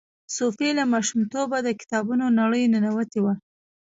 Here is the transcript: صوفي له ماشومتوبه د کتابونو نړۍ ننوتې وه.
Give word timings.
صوفي 0.35 0.69
له 0.77 0.83
ماشومتوبه 0.93 1.57
د 1.63 1.69
کتابونو 1.79 2.25
نړۍ 2.39 2.63
ننوتې 2.73 3.19
وه. 3.23 3.33